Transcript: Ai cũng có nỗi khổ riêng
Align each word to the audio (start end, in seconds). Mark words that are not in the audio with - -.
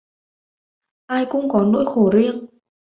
Ai 1.07 1.25
cũng 1.29 1.49
có 1.49 1.63
nỗi 1.63 1.85
khổ 1.85 2.09
riêng 2.13 2.45